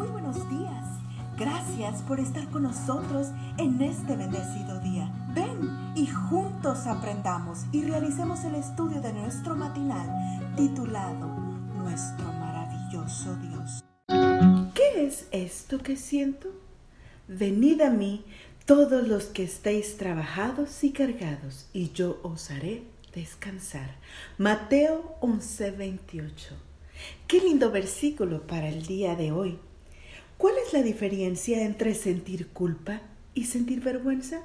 [0.00, 0.86] Muy buenos días.
[1.36, 3.26] Gracias por estar con nosotros
[3.58, 5.12] en este bendecido día.
[5.34, 10.08] Ven y juntos aprendamos y realicemos el estudio de nuestro matinal
[10.56, 11.26] titulado
[11.76, 13.84] Nuestro maravilloso Dios.
[14.74, 16.48] ¿Qué es esto que siento?
[17.28, 18.24] Venid a mí
[18.64, 23.96] todos los que estéis trabajados y cargados, y yo os haré descansar.
[24.38, 26.54] Mateo 11:28.
[27.26, 29.58] Qué lindo versículo para el día de hoy.
[30.40, 33.02] ¿Cuál es la diferencia entre sentir culpa
[33.34, 34.40] y sentir vergüenza?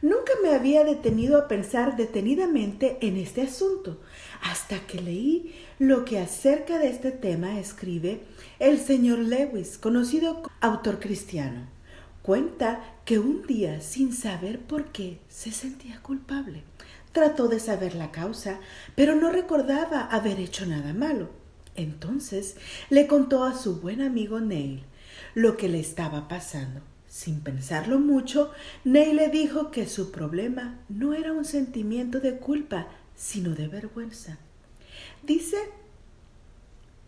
[0.00, 4.00] Nunca me había detenido a pensar detenidamente en este asunto,
[4.42, 8.20] hasta que leí lo que acerca de este tema escribe
[8.60, 11.66] el señor Lewis, conocido autor cristiano.
[12.22, 16.62] Cuenta que un día, sin saber por qué, se sentía culpable.
[17.10, 18.60] Trató de saber la causa,
[18.94, 21.28] pero no recordaba haber hecho nada malo.
[21.74, 22.54] Entonces
[22.88, 24.84] le contó a su buen amigo Neil
[25.34, 26.80] lo que le estaba pasando.
[27.08, 28.50] Sin pensarlo mucho,
[28.84, 34.38] Neil le dijo que su problema no era un sentimiento de culpa, sino de vergüenza.
[35.22, 35.56] Dice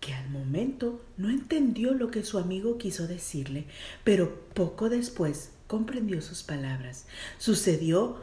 [0.01, 3.65] que al momento no entendió lo que su amigo quiso decirle,
[4.05, 7.07] pero poco después comprendió sus palabras.
[7.39, 8.19] Sucedió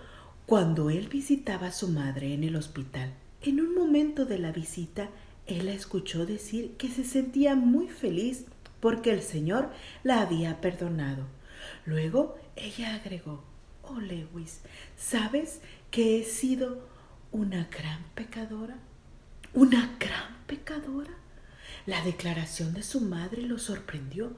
[0.46, 5.10] cuando él visitaba a su madre en el hospital, en un momento de la visita,
[5.48, 8.46] él la escuchó decir que se sentía muy feliz
[8.84, 9.70] porque el Señor
[10.04, 11.26] la había perdonado.
[11.86, 13.42] Luego ella agregó,
[13.82, 14.60] Oh Lewis,
[14.98, 16.86] ¿sabes que he sido
[17.32, 18.76] una gran pecadora?
[19.54, 21.12] ¿Una gran pecadora?
[21.86, 24.34] La declaración de su madre lo sorprendió.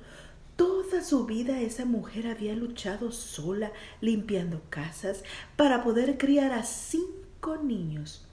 [0.56, 5.24] Toda su vida esa mujer había luchado sola, limpiando casas,
[5.56, 8.28] para poder criar a cinco niños.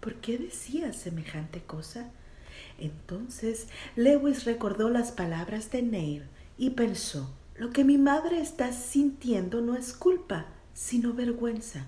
[0.00, 2.10] ¿Por qué decía semejante cosa?
[2.78, 6.24] Entonces Lewis recordó las palabras de Neil
[6.58, 11.86] y pensó, lo que mi madre está sintiendo no es culpa, sino vergüenza.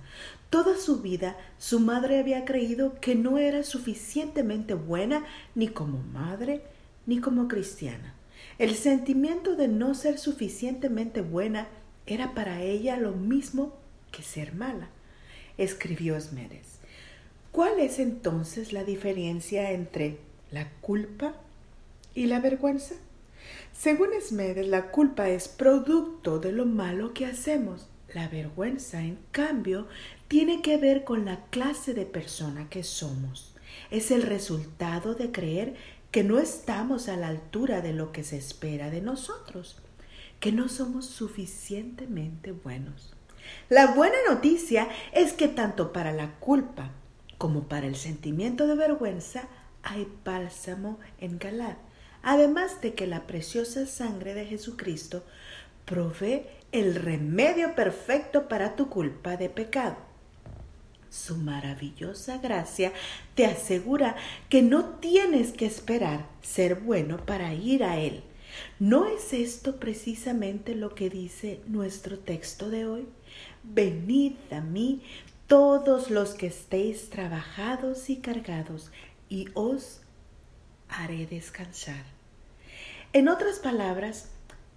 [0.48, 6.63] Toda su vida su madre había creído que no era suficientemente buena ni como madre
[7.07, 8.14] ni como cristiana.
[8.58, 11.68] El sentimiento de no ser suficientemente buena
[12.07, 13.77] era para ella lo mismo
[14.11, 14.89] que ser mala,
[15.58, 16.79] escribió Smedez.
[17.52, 20.18] ¿Cuál es entonces la diferencia entre
[20.51, 21.35] la culpa
[22.14, 22.95] y la vergüenza?
[23.73, 27.89] Según Smedez, la culpa es producto de lo malo que hacemos.
[28.14, 29.87] La vergüenza, en cambio,
[30.29, 33.55] tiene que ver con la clase de persona que somos.
[33.91, 35.77] Es el resultado de creer
[36.11, 39.77] que no estamos a la altura de lo que se espera de nosotros,
[40.41, 43.13] que no somos suficientemente buenos.
[43.69, 46.91] La buena noticia es que tanto para la culpa
[47.37, 49.48] como para el sentimiento de vergüenza
[49.89, 51.77] hay bálsamo en Galad,
[52.23, 55.25] además de que la preciosa sangre de Jesucristo
[55.85, 59.97] provee el remedio perfecto para tu culpa de pecado.
[61.09, 62.93] Su maravillosa gracia
[63.35, 64.15] te asegura
[64.51, 68.23] que no tienes que esperar ser bueno para ir a Él.
[68.79, 73.07] ¿No es esto precisamente lo que dice nuestro texto de hoy?
[73.63, 75.03] Venid a mí
[75.47, 78.91] todos los que estéis trabajados y cargados,
[79.28, 80.00] y os
[80.89, 82.05] haré descansar.
[83.12, 84.28] En otras palabras,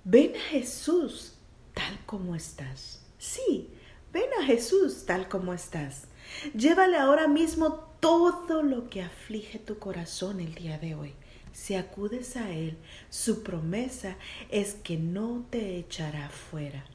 [0.04, 1.36] ven a Jesús
[1.74, 3.02] tal como estás.
[3.18, 3.70] Sí,
[4.14, 6.08] ven a Jesús tal como estás.
[6.56, 11.14] Llévale ahora mismo todo lo que aflige tu corazón el día de hoy.
[11.54, 12.78] Si acudes a Él,
[13.10, 14.18] su promesa
[14.50, 16.86] es que no te echará fuera.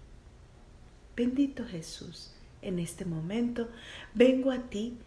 [1.14, 3.68] Bendito Jesús, en este momento
[4.14, 4.98] vengo a ti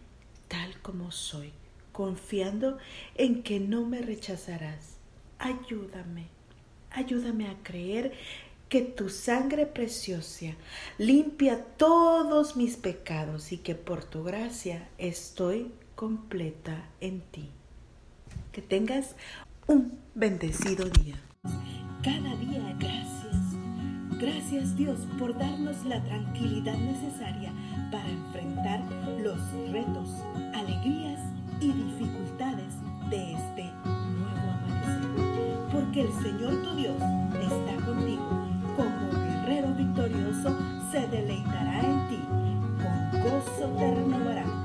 [0.48, 1.52] tal como soy,
[1.92, 2.78] confiando
[3.14, 4.96] en que no me rechazarás.
[5.38, 6.26] Ayúdame,
[6.90, 8.12] ayúdame a creer
[8.68, 10.54] que tu sangre preciosa
[10.96, 17.50] limpia todos mis pecados y que por tu gracia estoy completa en ti.
[18.52, 19.16] Que tengas
[19.66, 21.20] un bendecido día.
[22.02, 23.20] Cada día gracias.
[24.20, 27.52] Gracias Dios por darnos la tranquilidad necesaria
[27.90, 28.80] para enfrentar
[29.20, 29.38] los
[29.72, 30.08] retos,
[36.10, 38.46] el Señor tu Dios está contigo.
[38.76, 40.56] Como guerrero victorioso
[40.90, 42.20] se deleitará en ti,
[42.82, 44.59] con gozo te renovará.